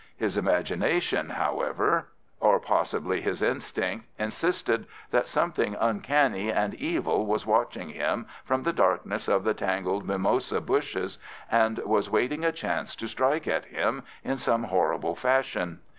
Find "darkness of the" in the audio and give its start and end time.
8.73-9.53